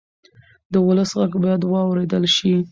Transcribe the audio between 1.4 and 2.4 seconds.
باید واورېدل